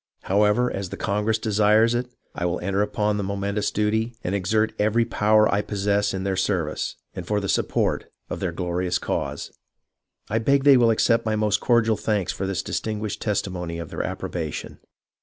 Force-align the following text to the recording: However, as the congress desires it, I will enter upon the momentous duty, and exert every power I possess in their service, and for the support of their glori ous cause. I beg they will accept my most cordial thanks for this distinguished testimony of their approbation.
However, 0.23 0.71
as 0.71 0.89
the 0.89 0.97
congress 0.97 1.37
desires 1.37 1.93
it, 1.93 2.09
I 2.33 2.43
will 2.45 2.59
enter 2.61 2.81
upon 2.81 3.17
the 3.17 3.23
momentous 3.23 3.69
duty, 3.69 4.15
and 4.23 4.33
exert 4.33 4.73
every 4.79 5.05
power 5.05 5.47
I 5.53 5.61
possess 5.61 6.11
in 6.11 6.23
their 6.23 6.35
service, 6.35 6.95
and 7.13 7.27
for 7.27 7.39
the 7.39 7.47
support 7.47 8.11
of 8.27 8.39
their 8.39 8.51
glori 8.51 8.87
ous 8.87 8.97
cause. 8.97 9.51
I 10.27 10.39
beg 10.39 10.63
they 10.63 10.75
will 10.75 10.89
accept 10.89 11.23
my 11.23 11.35
most 11.35 11.59
cordial 11.59 11.97
thanks 11.97 12.33
for 12.33 12.47
this 12.47 12.63
distinguished 12.63 13.21
testimony 13.21 13.77
of 13.77 13.91
their 13.91 14.01
approbation. 14.01 14.79